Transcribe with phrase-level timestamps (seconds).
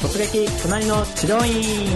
[0.00, 1.88] 突撃隣の治療院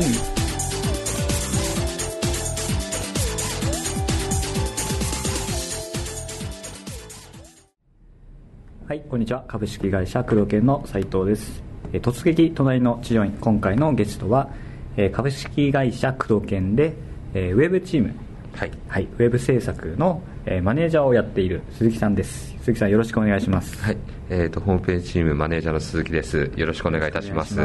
[8.89, 9.45] はいこんにちは。
[9.47, 11.63] 株式会社工藤研の斉藤です。
[11.93, 14.49] え突撃隣の治療院今回のゲストは
[14.97, 16.95] え株式会社工藤研で
[17.35, 18.15] えウェブチーム
[18.63, 18.71] はい。
[18.87, 22.55] はい、ウェブ制作の、えーマネージャーをやっている鈴木さんです。
[22.61, 23.77] 鈴木さんよろしくお願いします。
[23.83, 23.97] はい、
[24.31, 26.49] えー、とホームページチームマネージャーの鈴木です。
[26.55, 27.57] よろしくお願いいたします。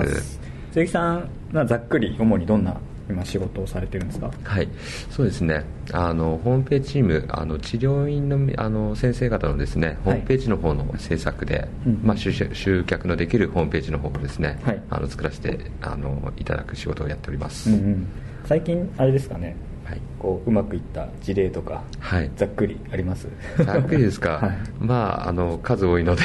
[0.72, 2.76] 鈴木さんはざっくり主にどんな
[3.08, 4.32] 今仕事をされてるんですか？
[4.44, 4.68] はい。
[5.12, 5.64] そうですね。
[5.92, 12.00] あのホームページチームあの治療院のあの先生方のですねホームページの方の制作で、うん。
[12.02, 14.82] まあ、集集客のできるホームページの方をですね、はい。
[14.90, 18.08] あの作らせてあのいただく仕事をやっております、うんうん。
[18.46, 19.56] 最近あれですかね
[19.88, 20.02] はい。
[20.20, 22.32] こううまくいった事例とかはい。
[22.36, 23.28] ざっくりあります？
[23.64, 24.58] ざっくりですか、 はい。
[24.80, 26.22] まああの数多いので。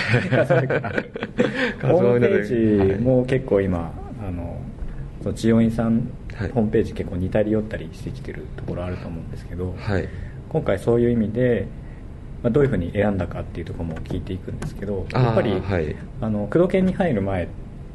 [0.47, 0.91] それから
[1.83, 3.93] ホームページも結構今
[4.27, 4.61] あの
[5.23, 6.51] その治療院さん、はい。
[6.51, 10.09] ホームページ結構似たり寄ったりしてきてるところあると思うんですけど、はい。
[10.49, 11.67] 今回そういう意味で、
[12.43, 15.95] まあ、どういうふうに選んだかっていうところも聞いていくんですけどやっぱり、はい。
[16.21, 17.53] あの工藤研に入る前って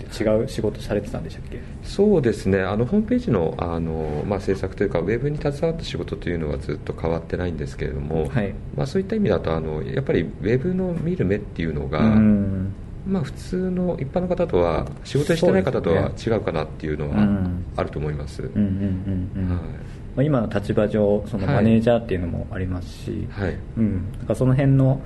[0.08, 1.60] 違う仕事されてたんでしたっけ？
[1.84, 2.62] そうですね。
[2.62, 8.54] あのホームページのあの、まあ、制作というかウェブに携わった仕事というのはずっと変わってないんですけれども、はい。
[8.76, 12.74] まあ、そういった意味だとあのやっぱりウェブの見る目っていうのが、うん。
[13.08, 17.66] まあ、普通の一般の方とは仕事してない方とは違うかなっていうのはうん。
[17.76, 19.50] あると思います、うんうんうんうん。
[19.50, 19.60] はい。
[19.60, 21.56] まあ、今の立場上そのはい。
[21.56, 23.58] マネージャーっていうのもありますし、はい。
[23.78, 25.02] うん、だからその辺の、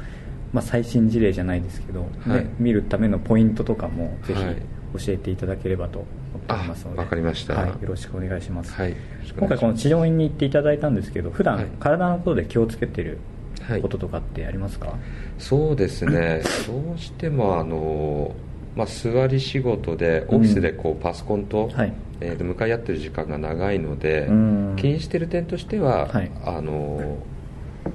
[0.52, 2.48] まあ、最新事例じゃないですけど、ねはい。
[2.58, 4.56] 見るためのポイントとかもぜひはい
[4.98, 7.00] 教えていただければと思っておりますので。
[7.00, 7.56] あわかりました。
[7.56, 8.96] はい、よろしくお願いします、はい
[9.38, 13.20] 今回この治療院に行っていただいたんですけど普段、はい体のことで気をつけてる
[13.62, 13.82] はい。
[13.82, 14.94] こととかってありますか、
[15.38, 16.42] そうですね。
[16.68, 18.34] どうしてもあの、
[18.76, 21.94] まあ、座り仕事でオフィスでこうパソコンと,、はい。
[22.20, 24.74] えーと向かい合ってる時間が長いので、うん。
[24.78, 26.32] 気にしてる点としては、はい。
[26.44, 27.18] あの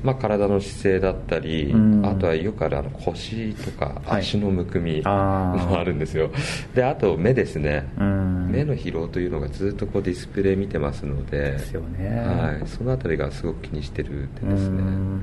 [0.02, 2.06] まあ、体の姿勢だったり、うん。
[2.06, 4.20] あとはよくあるあの腰とかはい。
[4.20, 6.30] 足のむくみもあるんですよ、
[6.74, 8.48] であと目ですね、うん。
[8.50, 12.08] 目の疲労というのがずっとこうディスプレイ見てますのでですよね。
[12.20, 14.78] はい、そのあたりがすごく気にしてる点ですね。
[14.78, 15.22] うん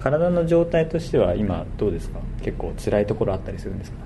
[0.00, 2.18] 体の状態としては今どうですか？
[2.42, 3.98] 結構辛いところあったりするんですか？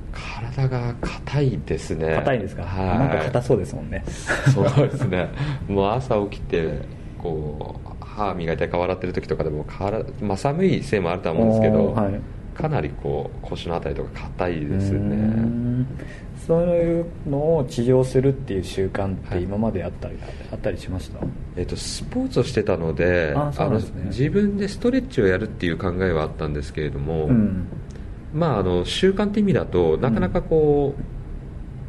[0.55, 2.17] 体が硬いですね。
[2.17, 2.99] 硬いですか、はい。
[2.99, 4.05] なんか硬そうですもんね。
[4.53, 5.31] そうですね。
[5.67, 6.83] もう朝起きて
[7.17, 12.21] こう歯磨いて顔洗ってる時とかでもから、まあ、寒いせいもあるとは思うんですけど、はい。
[12.56, 15.87] かなりこう腰のあたりとか硬いですうねん。
[16.47, 20.16] そういうのを治療するっていう習慣っはいて今まであったり,、
[20.50, 21.19] あったりしました？
[21.56, 23.53] えっと、スポーツをしてたのでね。
[23.59, 27.66] の自分でストレッチをやるっていう考えはあったんですけれども、うん。
[28.33, 30.94] まあ、あの習慣って意味だとなかなかこ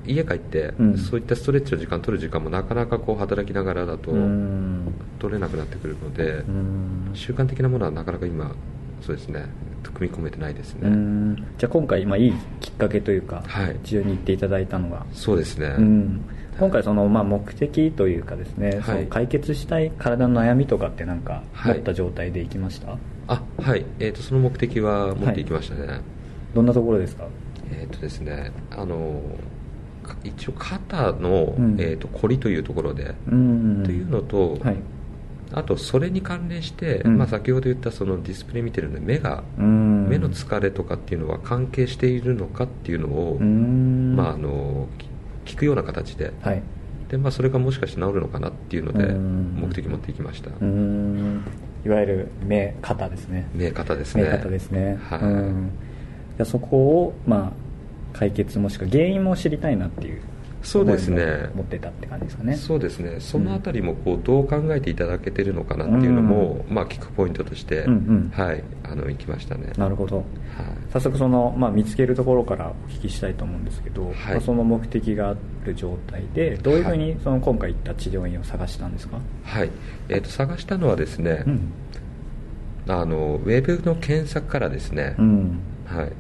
[0.06, 0.98] う、家帰って、うん。
[0.98, 7.10] そういったストレッチの時間取る時間もなかなかこう働きながらだとうん取れなくなってくるので、うん。
[7.14, 8.54] 習慣的なものはなかなか今
[9.02, 9.46] そうですね
[9.94, 11.36] 組み込めてないですね、うん。
[11.58, 13.80] じゃあ今回、まあ、いいきっかけというか、はい。
[13.84, 16.22] 治療に行っていただいたのが、そうですね、うん、
[16.60, 18.82] 今回その、まあ、目的というかですね、はい。
[18.84, 21.80] その解決したい体の悩みとかってなんか持はい。
[21.80, 26.02] った状態で行きました、あはい、えー、とその目的は持っていきましたね、
[26.54, 27.26] どんなところですか？
[27.72, 29.22] えっ、とですねあの
[30.04, 31.76] か一応肩の、うん。
[31.80, 33.84] えー、と凝りというところで、うん。
[33.84, 34.76] というのと、はい
[35.54, 37.18] あとそれに関連して、うん。
[37.18, 40.08] まあ、先ほど言ったそのディスプレイ見てるんで目が、うん。
[40.08, 44.16] 目の疲れとかっていうのは関係しているのかっていうのを、うん。
[44.16, 44.88] まあ、あの
[45.46, 46.34] き聞くような形で。
[46.42, 46.62] はい。
[47.10, 49.56] で、まあ、それがもしかして治るのかなっていうのでうん。
[49.62, 51.44] 目的持っていきました、うん。
[51.86, 53.48] いわゆる目肩ですね。
[53.54, 54.24] 目肩ですね。
[54.24, 55.18] 目肩ですね、は
[56.40, 56.46] い。
[56.46, 57.54] そこを、ま
[58.14, 60.22] あ、解決もしくは原因も知りたいなっていう
[60.68, 61.50] そうですね。
[61.56, 62.58] 持ってたって感じですかね。
[62.58, 63.22] そうですね。
[63.22, 68.32] そのあたりもこうどう考えていただけてるのかなっていうのも、まあ、聞くポイントとして、うんうん。
[68.36, 69.72] はいあの行きましたね。
[69.78, 70.18] なるほど。
[70.18, 70.26] はい。
[70.92, 74.14] 早速その、まあ、見つけるところからお聞きしたいと思うんですけど、はい。
[74.32, 79.72] まあその目的がある状態でどういうふうにその今回行った治療院を探したんですか、はい。
[80.10, 81.72] えー、と探したのはですね、うん。
[82.90, 86.12] あのウェブの検索からですね、うんはい、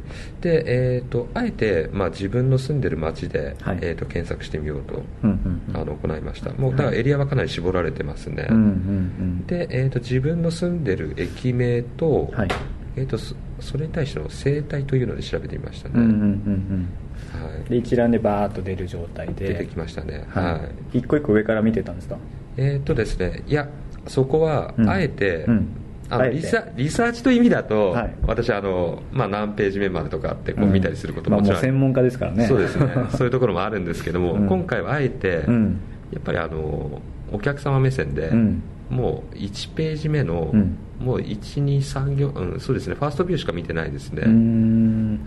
[0.41, 0.63] で、
[0.95, 3.79] えー、とあえて、まあ、自分の住んでる町で、はい。
[3.81, 5.77] えー、と検索してみようと、うんうんうん。
[5.77, 6.51] あの行いました。
[6.53, 8.65] もうだからエリアはかなり絞られてますね、うんうんう
[9.43, 9.45] ん。
[9.45, 12.47] で、えー、と自分の住んでる駅名と,、はい。
[12.95, 16.89] えー、とそそれに対しての生態というので調べてみましたね、うんうんうんうん。
[17.41, 20.25] はい、で一覧でバーッと出る状態で出てきましたね。
[20.29, 20.59] はは
[20.93, 20.97] い。
[20.97, 22.17] い、一個一個上から見てたんですか？
[22.55, 23.67] えー、とですねいや
[24.07, 24.89] そこはうん。
[24.89, 25.55] あえて、うん。
[25.55, 25.65] あの
[26.09, 26.35] あえて。
[26.37, 28.15] リサリサーチという意味だと、はい。
[28.25, 30.73] 私あの、まあ、何ページ目までとかってこううん。
[30.73, 32.47] 見たりすることまあ、もちろん、もう専門家ですからね。
[32.47, 32.87] そうですね。
[33.11, 34.47] そういうところもあるんですけども、うん。
[34.47, 35.79] 今回はあえて、うん。
[36.11, 37.01] やっぱりあの
[37.31, 38.61] お客様目線で、うん。
[38.89, 40.77] もう1ページ目の、うん。
[40.99, 42.95] もう1234行、うん、そうですね。
[42.95, 44.23] ファーストビューしか見てないですね、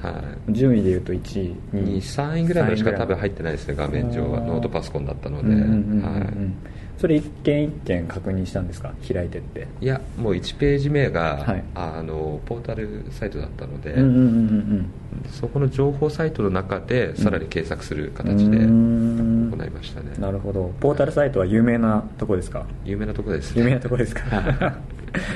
[0.03, 0.53] はい。
[0.53, 4.41] 順位でいうと1位2 2位3位ぐらいまでしか多分入っってないですね画面上は。
[4.41, 8.93] ノートパソコンだったので、はいそれ一件一件確認したんですか？
[9.11, 9.67] 開いてって。
[9.81, 11.64] いやもう1ページ目が、はい。
[11.75, 14.91] あのポータルサイトだったので、うんうんうんうん
[15.32, 19.52] そこの情報サイトの中でさらに検索するうん形で行ん。
[19.67, 20.12] いましたね。
[20.19, 20.73] なるほど。
[20.81, 22.64] ポータルサイトは有名なとこですか？
[22.85, 24.23] 有名なところです有名なとこですか？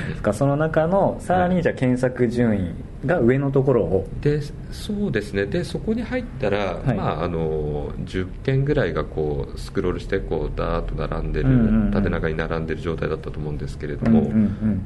[0.09, 2.71] ですかその中のさらにじゃあ検索順位
[3.05, 4.07] が上のところを。
[4.21, 4.41] で
[4.71, 5.45] そうですね。
[5.45, 6.97] でそこに入ったら、はい。
[6.97, 11.91] まあ、あの10件ぐらいがこうスクロールしてこうダーッと並んでる、うんうんうん。
[11.91, 14.85] 縦長に並んでる状態だったと思うんですけれども、うんうんうん。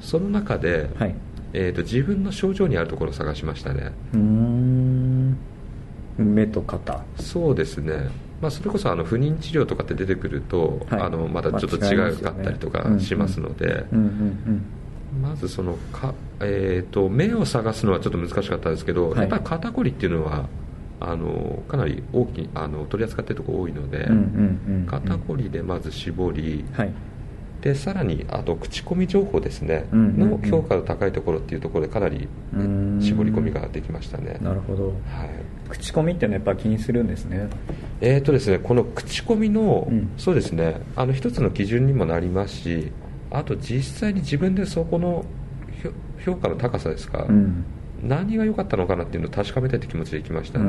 [0.00, 1.14] その中で、はい。
[1.52, 3.92] えー、と自分の症状にあるところを探しましたね。
[4.14, 5.36] うーん。
[6.18, 7.02] 目と肩。
[7.18, 8.08] そうですね、
[8.40, 11.00] まあ、それこそあの不妊治療とかって出てくると、はい。
[11.02, 13.84] あのまだちょっとまあ違かったりとかしますので、
[15.20, 19.18] まずそのか、えー、と目を探すのはちょっと難しかったんですけど、はい。
[19.20, 20.48] やっぱり肩こりっていうのは
[21.00, 24.08] あのかなり大きいあの取り扱っているところ多いので、
[24.86, 26.92] 肩こりでまず絞り、はい。
[27.60, 33.02] でさらにあと口コミ情報ですね、の評価の高いところっていうところでかなりうーん。
[33.02, 34.38] 絞り込みができましたね。
[34.40, 34.88] なるほど。
[34.88, 34.94] はい。
[35.68, 37.48] 口コミっていうのはやっぱ気にするんですね。
[38.00, 40.10] えーとですね、この口コミの、うん。
[40.16, 40.80] そうですね。
[40.96, 42.92] あの一つの基準にもなりますし
[43.30, 45.24] あと実際に自分でそこの
[46.24, 47.64] 評価の高さですか、うん。
[48.02, 50.64] 何が良かったのかなっていうのを確かめたいって気持ちで行きましたね、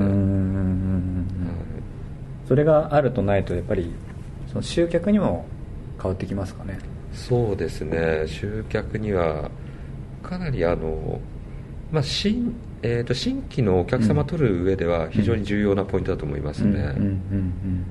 [2.47, 3.91] それがあるとないとやっぱり
[4.47, 5.45] その集客にも
[6.01, 6.79] 変わってきますかね。
[7.13, 8.23] そうですね。
[8.27, 9.49] 集客には
[10.23, 11.19] かなりあの、
[11.91, 17.85] まあ新えー、と新規のお客様取る上では非常に重要なポイントだと思いますね、うんうんうん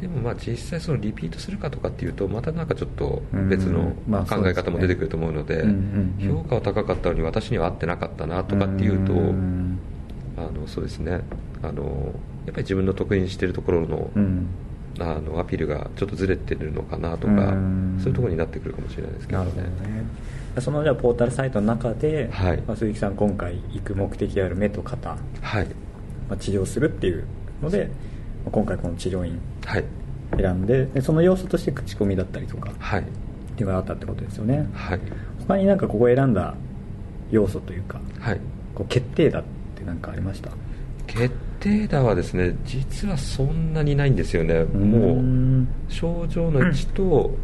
[0.00, 5.64] でもまあ実際そのリピートするかとかっていうとまたなんかちょっとうん別のまあ考え方も出てくると思うので
[6.24, 9.78] 評価は高かったのに私には合ってなかったなとかっていうとん。
[10.36, 11.20] あのそうですね。
[11.62, 11.82] あの
[12.46, 14.46] やっぱり自分の得意にしているところのうん。
[15.00, 17.98] あのアピールがちょっとずれてるのかなとかうん。
[18.00, 19.52] そういうところになってくるかもしれないですけどね。
[20.60, 22.62] そのじゃあポータルサイトの中で、はい。
[22.66, 25.66] まあ、鈴木さん今回行く目的である目と肩、はい。
[26.28, 27.24] まあ、治療するっていう
[27.62, 28.17] ので、まあ
[28.50, 29.84] 今回この治療院はい。
[30.36, 33.00] 選んででその要素として口コミだったりとかはい。
[33.00, 33.04] っ
[33.56, 34.68] ていうのがあったってことですよね。
[34.72, 35.00] はい。
[35.40, 36.54] 他になんかここ選んだ
[37.30, 38.40] 要素というかはい。
[38.74, 39.42] こう決定打っ
[39.76, 40.50] て何かありました？
[41.06, 44.64] 決定打はですね実はそんなにないんですよね。
[44.64, 47.34] もうん症状の位置と、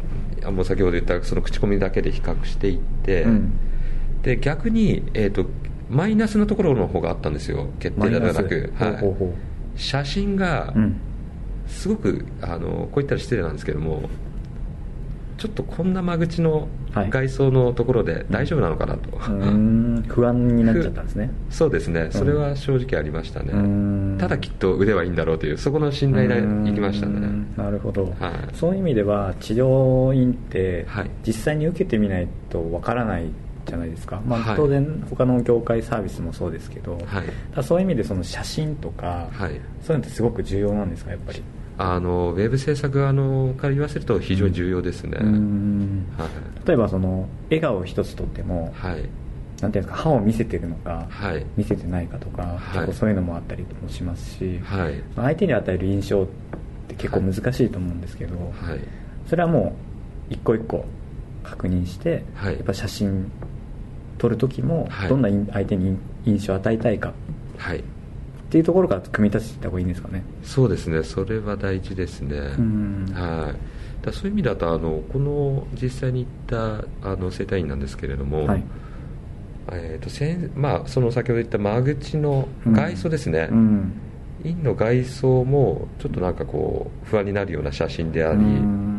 [0.43, 3.53] あもう先ほど言ったその口コミだけで比較していって、うん。
[4.21, 5.45] で逆に、えー、と
[5.89, 7.67] マイナスのところの方があったんですよ。
[7.79, 8.97] 決定打ではなく、はい。
[8.97, 9.33] ほうほうほ
[9.75, 10.73] 写真が
[11.67, 14.09] すごくあのこう言ったら失礼なんですけども
[15.37, 17.09] ちょっとこんな間口のはい。
[17.09, 20.05] 外装のところで大丈夫なのかなと、うーん。
[20.07, 21.29] 不安になっちゃったんですね。
[21.51, 22.07] そうですね。
[22.09, 23.59] それは正直ありましたね、うー
[24.15, 24.17] ん。
[24.17, 27.19] ただきっと腕はいいんだろうというそこの信頼がいきましたね。
[27.19, 28.31] んなるほど、はい。
[28.53, 31.09] そういう意味では治療院ってはい。
[31.27, 33.25] 実際に受けてみないとわからない
[33.65, 37.23] じゃないですか、まあはい当然他の業界サービスもそうですけど、は
[37.59, 37.63] い。
[37.63, 39.59] そういう意味でその写真とか、はい。
[39.81, 41.43] そういうのってすごく重要なんですかやっぱり？
[41.77, 46.67] あのウェブ制作側のから言わせると非常に重要ですね、はい。
[46.67, 49.09] 例えばその笑顔一つとっても、はい。
[49.61, 51.45] なんていうんですか歯を見せてるのか、はい。
[51.57, 52.77] 見せてないかとか、はい。
[52.77, 54.95] 結構そういうのもあったりもしますし、はい。
[55.15, 56.27] まあ相手に与える印象っ
[56.87, 58.41] て結構難しいと思うんですけど、は
[58.75, 58.79] い。
[59.27, 59.75] それはも
[60.29, 60.85] う一個一個
[61.43, 62.53] 確認して、はい。
[62.53, 63.29] やっぱ写真
[64.25, 65.09] 撮る時もはい。
[65.09, 67.13] どんな相手に印象を与えたいか。
[67.57, 67.79] はい。
[67.79, 67.81] っ
[68.49, 70.23] ていうところから組み立てていった方がいいんですかね。
[70.43, 71.03] そうですね。
[71.03, 73.05] それは大事ですね、ん。
[73.13, 78.63] はい、だそういう意味だとあのこの実際に行ったあの整体院なんですけれども、はい。
[79.71, 83.93] えーとせんまあ、その先ほど言った間口の外装ですね、うん。
[84.43, 88.94] 院の外装もちょっとなんかこう不安になるような写真であり、うん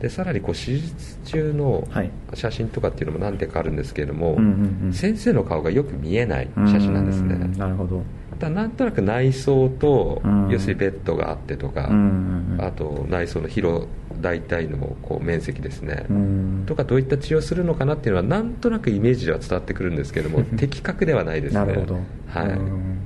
[0.00, 2.10] でさらにこう手術中のはい。
[2.34, 4.92] 写真とかっていうのも何点かあるんですけれども、うんうんうん。
[4.92, 8.02] 先生の顔がよく見えない写真なんですね、うんなるほど。
[8.38, 10.48] だなんとなく内装と、うん。
[10.50, 12.64] 要するにベッドがあってとか、うんうんうん。
[12.64, 13.86] あと内装の広
[14.20, 16.64] 大体のこう面積ですね、うん。
[16.66, 21.60] とかどういった治療をするのかなっていうのはなんとなくイメージでは伝わってくるんですけども的確ではないですね。
[21.60, 21.94] なるほど、
[22.28, 22.98] はい、うん。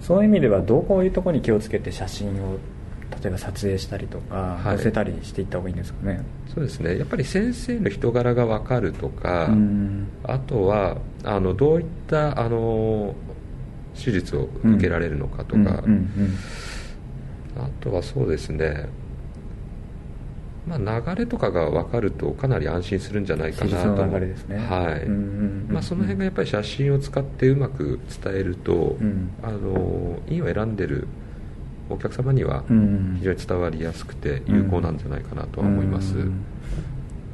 [0.00, 2.56] そういう意味ではどういうところに気をつけて写真を
[3.22, 4.76] 例えば撮影したりとかはい。
[4.76, 6.22] 載せたりしていった方がいいんですかね、
[6.54, 6.98] そうですね。
[6.98, 10.08] やっぱり先生の人柄が分かるとか、うん。
[10.24, 13.14] あとはあのどういったあの
[13.94, 15.82] 手術を受けられるのかとか、
[17.56, 18.88] あとはそうですね、
[20.66, 24.06] まあ、流れとかが分かるとかなり安心するんじゃないかなと。
[24.06, 24.56] 流れですね。
[24.56, 25.08] はい。
[25.08, 29.30] まあ、その辺がやっぱり写真を使ってうまく伝えると、ん。
[29.42, 31.08] あの院を選んでる
[31.90, 33.16] お客様にはうん。
[33.18, 36.44] 非常に伝わりやすくて有効なんじゃないかなとは思います、うん。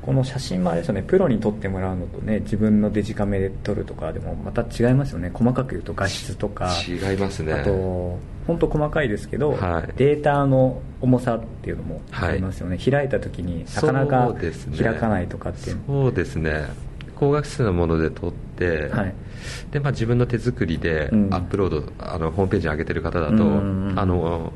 [0.03, 5.31] この写真もあれですよねプロに撮ってもらうのとね自分のデジカメで撮るとかでもまた違いますよね。
[5.33, 6.71] 細かく言うと画質とか。
[6.89, 7.53] 違いますね。
[7.53, 9.93] あと本当細かいですけど、はい。
[9.97, 14.35] データの重さっていうのもありますよね、開いた時になかなか
[14.79, 15.79] 開かないとかっていう。
[15.87, 16.65] そうですね。
[17.17, 19.15] 高画質なもので撮って、はい。
[19.71, 21.29] でまあ、自分の手作りでうん。
[21.35, 23.99] アップロード、あのホームページに上げてる方だと、うんうんうん。
[23.99, 24.53] あの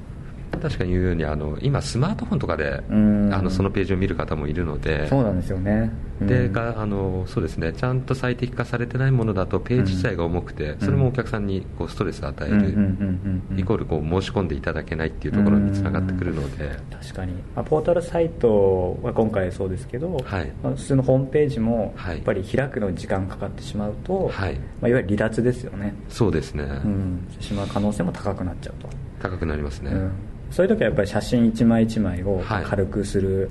[0.60, 3.34] 確かに言うようにあの今スマートフォンとかで、うん。
[3.34, 5.08] あのそのページを見る方もいるので。
[5.08, 5.90] そうなんですよね、
[6.20, 6.26] うん。
[6.26, 7.72] でがあのそうですね。
[7.72, 13.58] ちゃんと最適化されてないものだとページ自体が重くて、それもお客さんにこうストレスを与える、うんうんうんうん。
[13.58, 20.52] イコールこう申し込んでいただけないっていうところにつながってくるので、確かに、まあ、ポータルサイトは今回そうですけど、はい。
[20.62, 22.16] まあ普通のホームページもはい。
[22.16, 24.54] やっぱり開くのに時間かかってしまうと、はい。
[24.80, 28.88] まあ、いわゆる離脱ですよね、そうですね、うん、してしまう可能性も高くなっちゃうと、
[29.20, 30.12] 高くなりますね、うん、
[30.50, 32.64] そういう時はやっぱり写真一枚一枚をはい。
[32.64, 33.50] 軽くする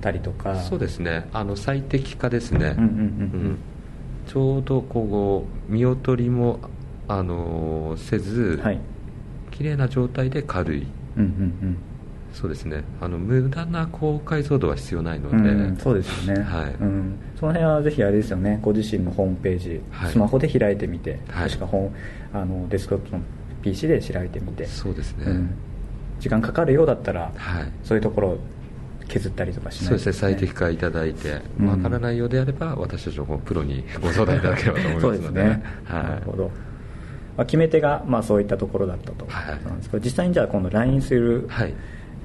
[0.00, 1.28] たりとか、そうですね。
[1.32, 3.04] あの最適化ですね、うんうんうんう
[3.50, 3.58] ん。
[4.26, 6.60] ちょうどこう見劣りも、
[7.08, 8.80] あのーせず、はい。
[9.50, 10.86] 綺麗な状態で軽い。
[11.16, 11.78] うんうん
[12.32, 12.84] そうですね。
[13.00, 16.74] あの無駄な高解像度は必要ないので、うんうん、そうですよね、はい。
[16.78, 18.58] うん、その辺はぜひあれですよね。
[18.62, 20.12] ご自身のホームページ、はい。
[20.12, 21.42] スマホで開いてみて、はい。
[21.44, 21.64] もしく
[22.34, 23.22] あのデスクトップの
[23.62, 24.66] PC で開いてみて。
[24.66, 25.54] そうですね、うん
[26.20, 27.72] 時間かかるようだったら、はい。
[27.84, 28.38] そういうところを
[29.08, 31.68] 削ったりとかしないそうですね最適化いただいて、うん。
[31.68, 35.18] わからないようであれば私たちの方プロにご相談いただければと思いますので。
[35.18, 41.74] ですね、はい、なるほど、まあ、決め手が、まあ、そういったところだったと、はいなんですけど実際にじゃあ今度 LINE するはい。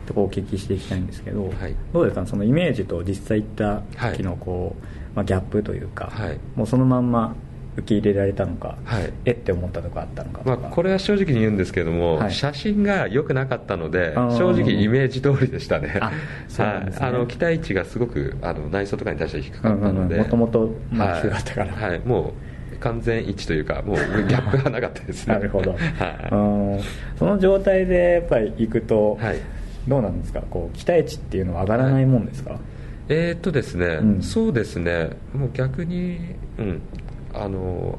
[0.05, 1.75] ところをお聞きしていきたいんですけど、はい。
[1.93, 2.21] どうですか？
[2.23, 6.37] ねそのイメージと実際行った時のこう、まあ、ギャップというか、はい。
[6.57, 7.33] もうそのまんま
[7.75, 9.13] 受け入れられたのか、はい。
[9.25, 12.31] えって思ったとこあったのかまあ、これは正直に言うんですけども、はい。
[12.31, 15.87] 写真が良くなかったので正直イメージ通りでしたね。
[15.87, 15.99] ね。
[15.99, 20.17] はい、あの期待値がすごくあの内装とかに対して低かったので。
[20.17, 20.59] もともと
[20.95, 21.21] はい。
[21.21, 22.33] 低かったから、はい、も
[22.73, 25.27] う完全一致というかもうギャップがなかったです。
[25.27, 25.79] ねなるほど、 はい。
[26.31, 26.35] う
[26.79, 26.79] ん
[27.17, 29.37] その状態でやっぱり行くと、はい。
[29.87, 30.41] どうなんですか？
[30.49, 32.57] こう期待値っていうのは上がらないもんですか、
[33.09, 34.21] えーっとですね、うん。
[34.21, 35.09] そうですね。
[35.33, 36.19] もう逆に
[36.57, 36.81] うん
[37.33, 37.97] あの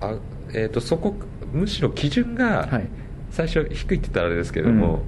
[0.00, 0.14] あ
[0.52, 1.14] えーっとそこ
[1.52, 2.88] むしろ基準がはい。
[3.30, 5.02] 最初低いって言ったらあれですけれども、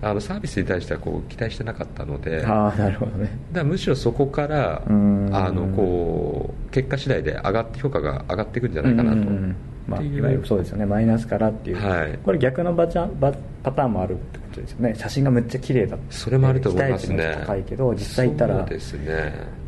[0.00, 3.38] あのサービスに対してはこう期待してなかったのでああなるほどね。
[3.52, 5.28] だむしろそこからうん。
[5.34, 9.56] あのこう結果次第で上がって評価が上がっていくんじゃないかなと、うんうんうん。
[9.86, 10.86] まあ、いわゆるそうですよね。
[10.86, 12.18] マイナスからっていう、はい。
[12.24, 14.94] これ逆のバチャバパターンもあるってことですよね。
[14.94, 17.36] 写真がめっちゃ綺麗だったそれもあると思いますね。
[17.40, 18.60] 高いけど実際行ったら。
[18.60, 19.67] そうですね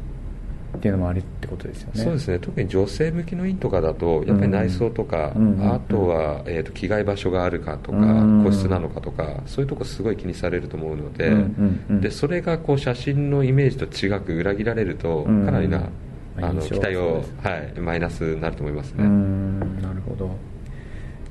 [0.77, 2.03] っていうのもあるってことですよね。
[2.03, 2.39] そうですね。
[2.39, 8.45] 特に女性向きの院とかだとやっぱり内装とか、うんあとは、えー、と着替え場所があるかとか、うん。
[8.45, 12.01] 個室なのかとかそういうとこすごい気にされると思うので,、うんうんうん。
[12.01, 15.45] でそれがこう写真のイメージと違く裏切られると、うん。
[15.45, 20.31] かなりな、まああの期待をはい、マイナスになると思いますうね、んなるほど。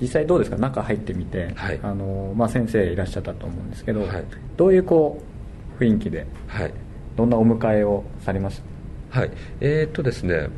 [0.02, 0.58] 実際どうですか？
[0.58, 1.80] 中入ってみて、はい。
[1.82, 4.24] あのまあ、先生いらっしゃったと思うんですけど、はい。
[4.58, 5.22] どういうこ
[5.80, 6.74] う雰囲気ではい。
[7.16, 8.64] どんなお迎えをされました？
[9.10, 9.32] はい。
[9.62, 10.50] えー、っとですね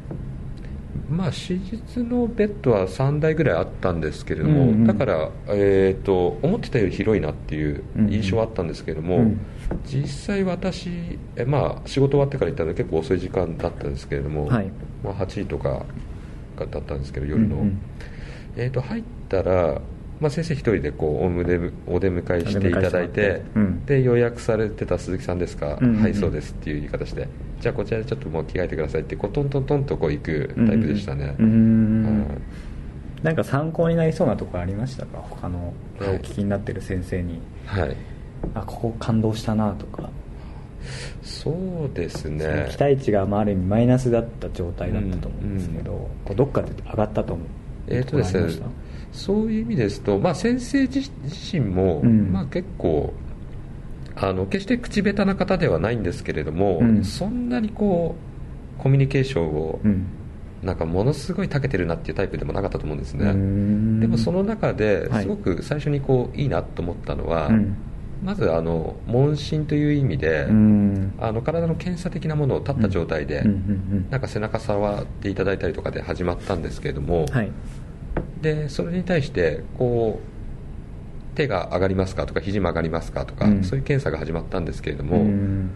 [1.10, 4.88] まあ、手術のベッドは3台ぐらいあったんですけれども、うんうん。
[4.88, 9.40] だから、えー、と思ってたより広いなっていう印象はあったんですけれども、うん
[9.86, 10.90] 実際私、
[11.38, 14.70] えまあ、仕事終わってから行ったのは結構遅い時間だったんですけれども、はい。
[15.02, 15.86] まあ、8時とか
[16.58, 17.82] だったんですけど夜の、うんうん。
[18.58, 19.82] えー、と入ったら、
[20.22, 23.86] まあ、先生一人でこうおむでお出迎えしていただいて、うん。
[23.86, 26.02] で予約されてた鈴木さんですか、うんうんうん。
[26.04, 27.28] はいそうですっていう言い方して
[27.60, 31.46] じゃあこちらでちょっともう着替えてくださいってこうトントントンとこう行くタイプでしたね、うん
[32.06, 32.38] うんはい。
[33.24, 35.06] なんか参考になりそうなところありました？
[35.08, 36.18] か他のおはい。
[36.20, 37.96] 聞きになってる先生に、はい、
[38.54, 40.10] あここ感動したなとか、
[41.22, 42.68] そうですね。
[42.72, 47.48] 期待値がまあある意味マイナスだった状態だったと思うんですけど、うんこうどっかで上がったと思う。
[47.88, 48.66] えーとですね
[49.12, 52.32] そういう意味ですと、まあ、先生自自身も、うん。
[52.32, 53.14] まあ、結構
[54.16, 57.04] あの決して口下手な方ではないんですけれども、うん。
[57.04, 58.16] そんなにこ
[58.80, 60.06] うコミュニケーションを、うん。
[60.64, 63.32] なんかものすごい長けてるなっていうタイプでもなかったと思うんですね。
[63.32, 64.00] ん。
[64.00, 65.24] でもその中ではい。
[65.24, 67.76] すごく最初にこういいなと思ったのは、うん。
[68.24, 71.14] まずあの問診という意味で、うん。
[71.20, 73.44] あの体の検査的なものを立った状態で、
[74.10, 77.52] なんか背中触っていただいたりとかで始まったんですけれども、うんはい
[78.42, 82.26] でそれに対してこう手が上がりますか？
[82.26, 83.26] とか肘も上がりますか？
[83.26, 83.64] とか、うん。
[83.64, 85.70] そういう検査が始まったんですけれども、うん。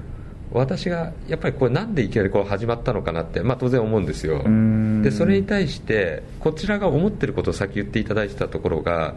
[0.52, 5.02] 私がやっぱりこれなんでいきなりこう始まったのかなって、まあ、当然思うんですよ、うん。
[5.02, 9.16] でそれに対してこちらが思ってることを先言っていただいてたところが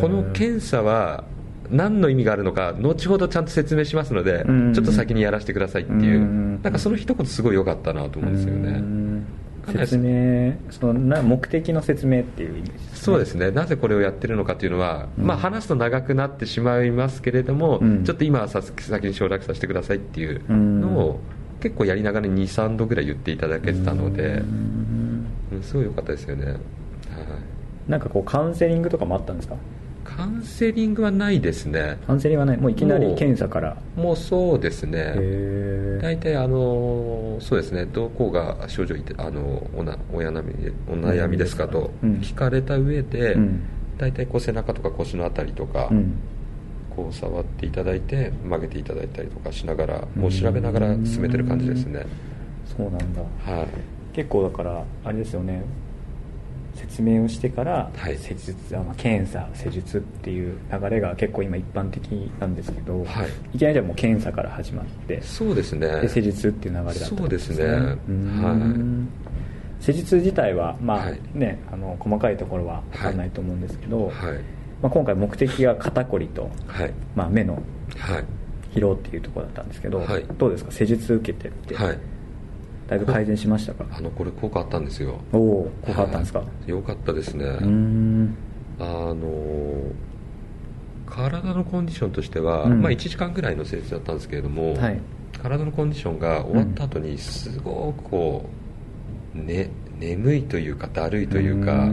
[0.00, 1.24] この検査は
[1.70, 4.74] 何の意味があるのか後ほどちゃんと説明しますのでうん。
[4.74, 6.20] ちょっと先にやらせてくださいっていう。
[6.20, 6.62] うん。
[6.62, 8.72] なんかその一言すごい良かったなと思うんですようね
[9.72, 12.88] 説明そのな目的の説明っていう意味ですね。
[12.94, 13.50] そうですね。
[13.50, 15.26] なぜこれをやってるのかというのは、うん。
[15.26, 18.04] まあ、話すと長くなってしまいますけれども、うん。
[18.04, 21.20] ちょっと今はさ先に省略させてくださいっていうのを
[21.60, 24.36] 結構やりながら23度ぐらい言っていただけてたので、うん。
[25.52, 26.58] うんすごい良かったですよね、はい、
[27.88, 29.56] なんかこうカウンセリングとかもあったんですか？
[30.04, 31.98] カウンセリングはないですね。
[32.06, 32.56] カウンセリングはない。
[32.56, 33.76] もういきなり検査から。
[33.96, 35.14] もうそうですね。
[35.16, 37.86] へ大体あのそうですね。
[37.86, 42.14] どこが症状いてあのおなお悩みでお悩みですかとうん。
[42.16, 43.62] 聞かれた上で、うん。
[43.98, 46.14] 大体こう背中とか腰のあたりとか、うん。
[46.96, 52.04] こう触っていただいて曲げていただいたりとかしながらもう調べながら進めてる感じですね。
[52.76, 53.22] そうなんだ。
[53.22, 53.68] はい。
[54.12, 55.62] 結構だからあれですよね
[56.80, 58.16] 説明をしてからはい。
[58.18, 62.10] 施術、あまあ検査施術っていう流れが結構今一般的
[62.40, 63.28] なんですけど、はい。
[63.54, 65.86] いきなりじゃあもう検査から始まってそうですね。
[66.00, 67.64] で施術っていう流れだったんそうですね。
[68.08, 69.08] うん。
[69.80, 71.20] 施術自体は、まあはい。
[71.34, 74.14] ね、あの細かいところは分かんないと思うんですけど、はい。
[74.82, 76.92] まあ、今回目的が肩こりと、はい。
[77.14, 78.24] まあ、目のはい。
[78.74, 80.24] 疲労っていうところだったんですけど、はい。
[80.38, 80.70] どうですか？
[80.70, 81.98] 施術受けてって、はい
[82.90, 83.86] だいぶ改善しましたか？
[83.96, 85.20] あのこれ効果あったんですよ。
[85.32, 86.70] おお効果あったんですか、はい。
[86.70, 87.46] よかったですね。
[88.80, 89.16] あの
[91.06, 92.82] 体のコンディションとしては、うん。
[92.82, 94.98] まあ、1時間ぐらいの施術だったんですけれども、はい。
[95.42, 98.48] 体のコンディションが終わった後にすごくこ
[99.34, 101.88] う、ね、眠いというかだるいというか、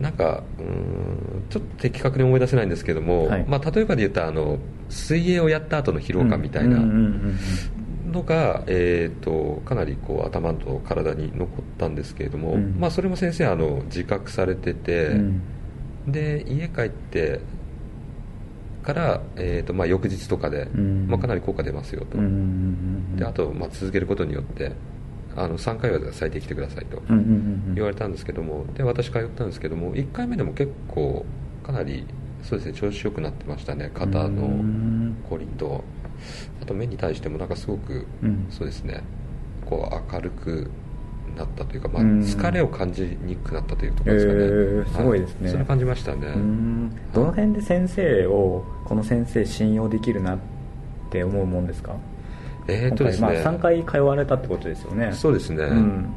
[0.00, 3.44] なんかうーんちょっと的確に思い出せないんですけども、はい。
[3.48, 4.58] まあ、例えばで言ったらあの
[4.88, 6.78] 水泳をやった後の疲労感みたいな
[8.08, 12.76] のが、えー、とかなりこう頭と体に残ったんですけれども、うん。
[12.78, 15.42] まあ、それも先生あの自覚されてて、うん。
[16.06, 17.40] で家帰って
[18.82, 21.06] から、えーとまあ、翌日とかで、うん。
[21.08, 22.16] まあ、かなり効果出ますよと、
[23.16, 24.72] であと、まあ、続けることによって
[25.36, 27.00] あの3回は最低来てくださいと
[27.74, 31.24] 言われたんですけどもで私通ったんですけども1回目でも結構
[31.62, 32.06] かなり
[32.42, 35.16] そうですね調子よくなってましたね肩うのん。
[35.28, 35.84] こりと
[36.62, 38.46] あと目に対してもなんかすごく、うん。
[38.50, 39.02] そうですね。
[39.66, 40.70] こう明るく
[41.36, 42.20] なったというか、まあ、うん。
[42.20, 45.46] 疲れを感じにくくなったというところですかね、へーすごいですね。
[45.46, 46.90] はそれ感じましたね、うん。
[47.12, 50.38] どの辺で先生をこの先生信用できるなっ
[51.10, 51.96] て思うもんですか？
[52.66, 55.12] えーとですね、まあ、3回通われたってことですよね。
[55.12, 56.14] そうですね、うん。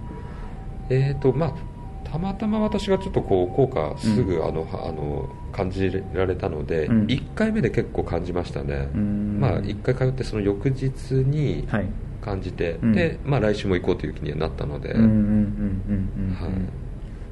[0.89, 1.53] えーとまあ、
[2.11, 7.05] たまたま私がちょっとこう効果すぐ、あのはあの感じられたので、うん。
[7.05, 9.37] 1回目で結構感じましたね、うん。
[9.39, 11.85] まあ、1回通ってその翌日にはい。
[12.21, 12.93] 感じて、うん。
[12.93, 16.35] でまあ、来週も行こうという気にはなったので、うんうんうんうんうん。
[16.35, 16.51] はい。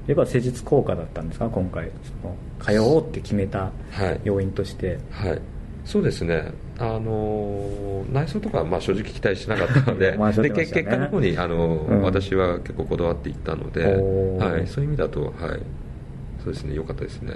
[0.08, 1.48] やっぱ施術効果だったんですか？
[1.50, 1.92] 今回
[2.24, 4.22] その通おうって決めたはい。
[4.24, 4.98] 要因として。
[5.12, 5.42] はい、
[5.86, 12.02] そうですね、あのー内装とかはまあ正直期待しなかったので ねけ結果の方に、あのーうん。
[12.02, 15.32] 私は結構こだわっていったので、はい、そういう意味だと、はい、
[16.44, 16.76] そうですね。
[16.76, 17.34] 良かったですね、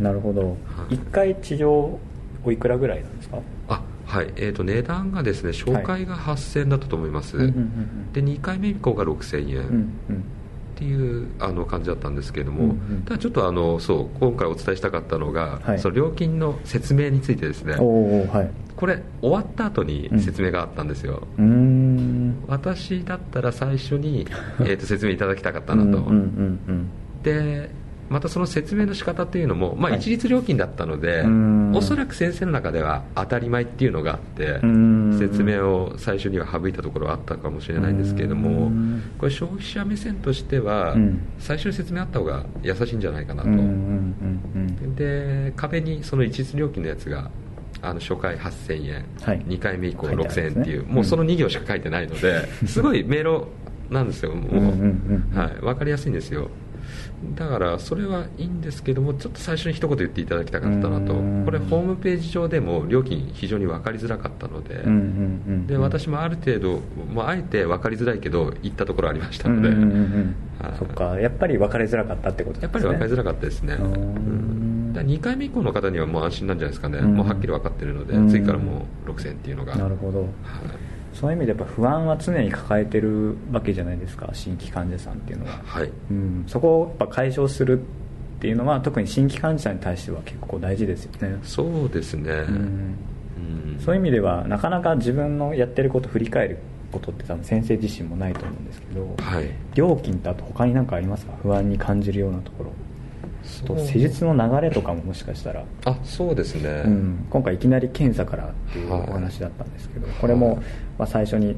[0.00, 0.40] なるほど。
[0.42, 0.56] は
[0.90, 0.94] い。
[0.94, 1.96] 1回治療
[2.44, 3.38] おいくらぐらいなんですか？
[3.68, 4.26] あはい。
[4.36, 9.64] えー、と値段がですね紹介が8000円だったと思います、うんうんうんで2回目以降が6000円、うん
[10.10, 10.24] うん
[10.74, 13.02] っていうあの感じだったんですけれども、うんうん。
[13.04, 15.78] ただちょっとあのそう今回お伝えしたかったのが、はい。
[15.78, 17.74] その料金の説明についてですね。
[17.74, 18.50] はい。
[18.76, 22.44] これ終わった後に説明があったんですよ、うーん。
[22.48, 24.26] 私だったら最初に、
[24.60, 26.90] えー、と説明いただきたかったなと、うんうんうん。
[27.22, 27.70] で
[28.08, 30.00] またその説明の仕方っていうのも、まあ、はい。
[30.00, 31.72] 一律料金だったので、うん。
[31.74, 35.18] おそらく先生の中では当たり前っていうのがあって、うん。
[35.18, 39.02] 説明を最初には省いたところはあったかもしれないんですけれども、うん。
[39.18, 41.20] これ消費者目線としては、うん。
[41.38, 43.48] 最初に説明あった方が優しいんじゃないかなと、
[44.96, 47.30] で壁にその一律料金のやつが
[47.82, 49.40] あの初回8000円、はい。
[49.40, 50.94] 2回目以降書いてあるん6000円っていう、ねうん。
[50.96, 53.46] もうその2行しか書いてないので、 すごい迷路
[53.90, 56.48] なんですよ、もう、はい、分かりやすいんですよ。
[57.34, 61.44] だからそれはいいんですけどもちょっと最初に一言言っていただきたかったなとうん。
[61.44, 66.80] これホームページ上でも料金非常に分かりづらかったので,、うんうんうんで私もある程度、
[67.14, 70.36] まあ、あえて分かりづらいけど言ったところありましたので、うんうんうんうん。
[70.60, 74.90] はいそっかやっぱり分かりづらかったってことやっぱり分かりづらかったですね、うーうん。
[74.90, 77.14] んだ2回目以降の方にはもう安心なんじゃないですかね、うん。
[77.16, 78.28] もうはっきり分かってるので、うん。
[78.28, 80.20] 次からもう6000っていうのが、なるほど。
[80.20, 80.28] はい
[81.14, 87.82] そういう意味でやっぱ不安は常に抱えてるわけじゃないですか新規患者さんっていうのは、はい、うん、そこをやっぱ解消するっ
[88.40, 92.54] ていうのは特に新規患者さんに対しては結構大事ですよね、そうですね、うん。
[92.56, 93.80] うん。
[93.80, 96.58] そういう意味ではなかなか自分のやってることを振り返る
[96.92, 101.32] ことって多分先生自身もないと思うんですけど、はい、料金ってあと他に何かありますか？
[101.42, 102.72] 不安に感じるようなところ
[103.66, 110.62] と施術の流れとかももしかしたら、あそうですね、うん、今回いきなり検査からっていうお話だったんですけど、これも、
[110.98, 111.56] まあ、最初に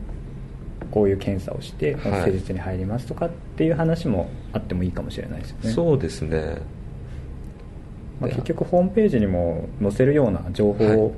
[0.91, 2.31] こういう検査をしてはい。
[2.31, 6.59] 施術に入りますとかっていう話もあってもいいかもしれないですよね、そうですね、
[8.21, 11.15] まあ、結局ホームページにも載せるような情報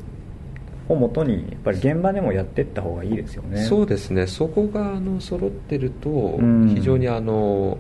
[0.89, 3.63] をもとにやっぱり現場でもやっていった方がいいですよね。
[3.65, 7.79] そうですね、そこがあの揃ってるとん、非常にあの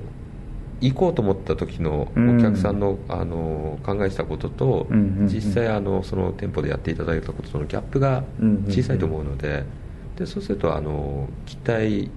[0.80, 4.86] 行こうと思った時のお客さんの,、あの考えてたことと、
[5.26, 8.22] 実際あの、その店舗でやっていただいたこととのギャップが
[8.68, 9.64] 小さいと思うので、
[10.16, 12.10] でそうするとあの期待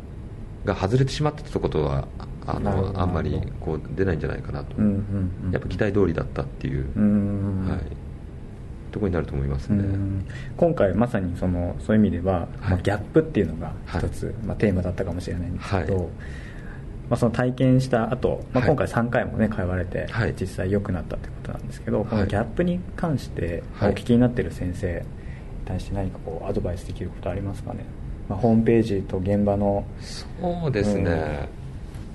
[0.65, 2.07] が外れてしまってたことは
[2.47, 4.75] あのあんまりこう出ないんじゃないかなと、
[5.51, 7.79] やっぱ期待通りだったっていう、うんはい、
[8.91, 9.83] ところになると思いますね。
[9.83, 10.25] うん
[10.57, 16.07] 今回まさにそのそういう意味では、まあ、ギャップっていうのが一つ、まあ、テーマだったかもしれないんですけど、はい
[17.11, 18.67] まあ、その体験した後、まあはい。
[18.69, 20.33] 今回3回もね通われて、はい。
[20.39, 23.93] 実際良くなったってことなんですけど、このはいギャップに関しておはい。
[23.93, 25.01] 聞きになってる先生に
[25.65, 27.83] 対して何かこうアドバイスできることありますかね、
[28.29, 30.25] まあ、ホームページと現場のそ
[30.69, 31.49] うですね、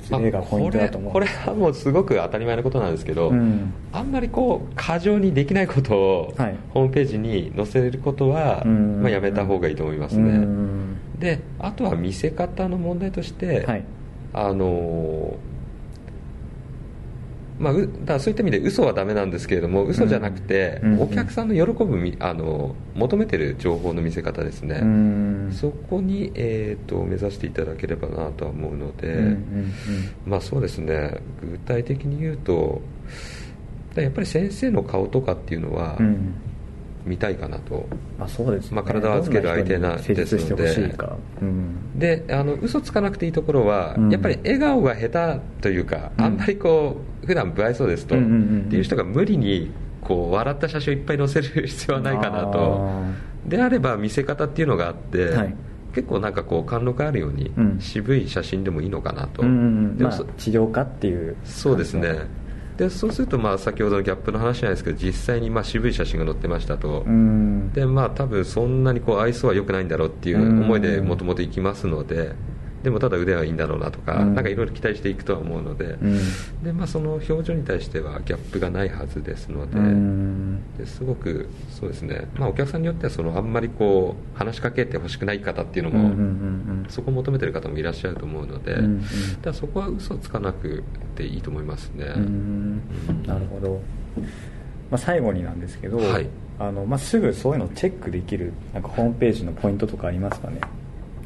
[0.03, 1.13] ズレがポイントだと思う。
[1.13, 3.75] これこれはもうすごく当たり前のことなんですけど、うん。
[3.93, 6.55] あんまりこう過剰にできないことをはい。
[6.71, 9.03] ホームページに載せることは、うん。
[9.03, 10.97] まあ、やめた方がいいと思いますうね、ん。
[11.19, 13.85] であとは見せ方の問題として、はい
[14.37, 15.57] あのー
[17.59, 29.37] まあ、うだそういった意味で嘘はダメなんですけれども嘘じゃなくて、うんお客さんの喜ぶみあの求めてる情報の見せ方ですね、うんそこに、えー、と目指していただければなとは思うので、
[30.27, 31.18] まあそうですね。
[31.40, 32.83] 具体的に言うと
[33.94, 35.99] やっぱり先生の顔とかっていうのは
[37.07, 37.87] 見たいかなと、
[38.19, 38.77] まあそうですね。
[38.77, 44.11] まあ体を預ける相手などん人に施術してほしいか、うんであの嘘つかなくていいところは、うん。
[44.11, 46.25] やっぱり笑顔が下手というか、うん。
[46.25, 49.71] あんまりこう普段不愛想ですと、うんっていう人が無理に
[50.03, 52.88] こう笑った写真をいっぱい載せる必要はないかなと。
[52.90, 53.12] あ
[53.47, 55.55] であれば見せ方っていうのがあって、はい。
[55.95, 57.81] 結構なんかこう貫禄あるように、うん。
[57.81, 59.85] 渋い写真でもいいのかなと、うんうんうん。
[59.85, 62.27] まあでもそ治療家っていうそうですね
[62.77, 67.73] でそうするとまあ先ほどのギャップの話じゃないですけど実際にまあ渋い写真が載ってましたと、うん。
[67.73, 72.35] でまあ多分そんなにこう愛想は良くないんだろうっていう思いでもともと行きますので
[72.87, 74.37] でもただ腕はいいんだろうなとか、うん。
[74.37, 76.20] なんかいろいろ期待していくとは思うので,、うん。
[76.62, 80.77] でまあ、その表情に対してはギャップがないはずですので,、うん。
[80.79, 89.03] ですごくそうですね、まあ、お客さんによってはそのあんまりこう話しかけてほしくない方っていうのも、うんうんうんそこを求めてる方もいらっしゃると思うので、うんうん。
[89.42, 90.85] だそこは嘘つかなく
[91.16, 92.05] ていいと思いますね。
[92.16, 92.81] うん。
[93.27, 93.81] なるほど、
[94.88, 96.29] まあ、最後になんですけど、はい。
[96.61, 100.61] あのまあ、すぐそういうのをチェックできるなんかホームページのポイントとかありますかね？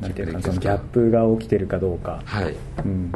[0.01, 2.55] なんていうかそのギャップが起きてるかどうか、はい。
[2.85, 3.13] うん。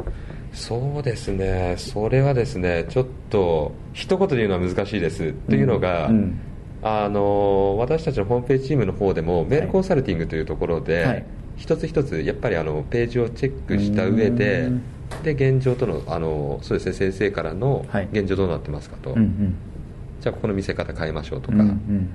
[0.53, 6.15] そうですね、それはですね、ちょっと一言で言うのは難しいですというのが、うん。
[6.15, 6.39] うん。
[6.81, 11.25] あの私たちのホームページチームの方でもメールコンサルティングというところで、はい。
[11.57, 14.83] 一つ一つやっぱりあのページをチェックした上でうん。
[15.23, 18.09] で現状とのあのそうですね先生からのはい。
[18.11, 19.55] 現状どうなってますかと、うんうん。
[20.21, 22.09] じゃあここの見せ方変えましょうとか、うん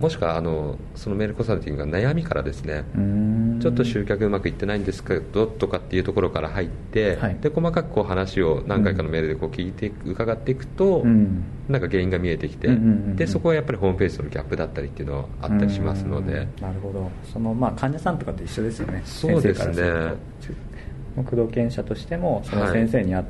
[0.00, 3.60] もしくはあのそのメールコンサルティングが悩みからですね、うん。
[3.62, 7.36] ちょっと集客うまくいってないんですけどとかっていうところから入って、はい。
[7.40, 11.44] で細かくこう話を何回かのメールでこう聞いていく伺っていくと、うん。
[11.68, 13.16] なんか原因が見えてきて、うんうんうんうん。
[13.16, 16.62] でそこはやっぱりホームページとのギャップだったりっていうのはあったりしますので、うん。
[16.62, 17.10] なるほど。
[17.32, 19.02] そのまあ患者さんとかと一緒ですよね。
[19.04, 20.12] そうですね。
[21.16, 23.24] 工藤研者としてもその先生に合っ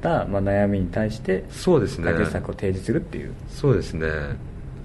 [0.00, 3.32] た、まあ、悩みに対して解決策を提示するっていう。
[3.48, 4.06] そうですね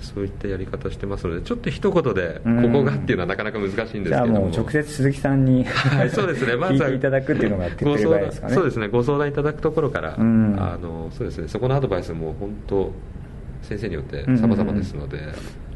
[0.03, 2.61] そういったやり方してますのでちょっと一言でうん。
[2.63, 4.41] ここがっていうのはなかなか難しいんですけども。
[4.41, 8.53] もう直接鈴木さんに、はい、そうですね、まずは聞いていただくっていうのが手っですかね。
[8.53, 10.55] そうですね、ご相談いただくところから、うん。
[10.59, 12.91] あのそうですね、そこのアドバイスも本当、
[13.61, 15.19] 先生によって様々ですので、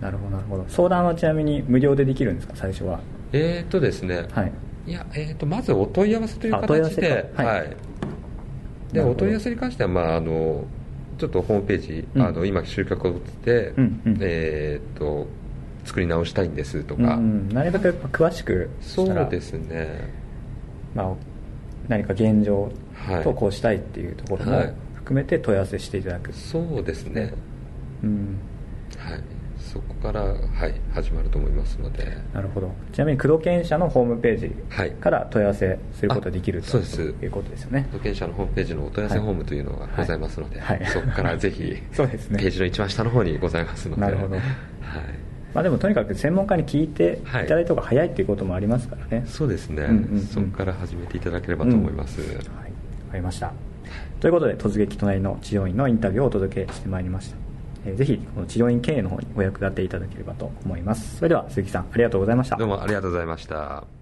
[0.02, 0.66] なるほどなるほど。
[0.68, 2.54] 相談はちなみに無料でできるんですか？
[2.56, 3.00] 最初は。
[3.32, 4.52] えーとですね、はい。
[4.86, 7.44] いや、えーと、まずお問い合わせという形で、か。
[7.44, 7.60] はい。
[7.60, 7.76] はい、
[8.94, 10.66] でお問い合わせに関しては、まあ、あの
[11.18, 12.22] ちょっとホームページ、うん。
[12.22, 14.18] あの今、集客を打って、うんうん。
[14.22, 15.28] えーと、
[15.86, 17.50] 作り直したいんですとうか、ん。
[17.50, 20.10] なるべく詳しくそうですね。
[20.94, 21.14] まあ、
[21.88, 23.24] 何か現状はい。
[23.24, 24.74] とこうしたいっていうところもはい。
[24.96, 27.34] 含めて問い合わせしていただく、そうですね、
[28.04, 28.38] うん。
[28.98, 29.22] はい、
[29.60, 30.36] そこから、は
[30.68, 32.18] い、始まると思いますので。
[32.34, 32.72] なるほど。
[32.92, 34.92] ちなみに工藤研社のホームページはい。
[34.92, 37.02] から問い合わせすることができるとあそうです。
[37.02, 37.88] いうことですよね。
[37.92, 40.80] 保険者のホームページのお問い合わせフォームというのがございますので、はい。
[40.80, 40.88] はい。
[40.88, 42.40] そこからぜひそうですね。
[42.40, 44.02] ページの一番下の方にございますので。
[44.02, 44.36] なるほど。
[44.36, 44.44] はい、
[45.54, 47.26] まあ、でもとにかく専門家に聞いてい。
[47.26, 50.22] はいただいた方が早いっていうこともありますからね、そうですね、うんうんうん。
[50.22, 52.50] そこから始めていただければと思います、はい、わか
[53.16, 53.54] りました。
[54.20, 57.38] ということで突撃隣の治療院のインタビューをお届けしてまいりました、
[57.88, 61.18] えーぜひこの治療院経営の方にお役立ていただければと思います。
[61.18, 62.58] それでは鈴木さんありがとうございました。
[62.58, 63.97] どうもありがとうございました。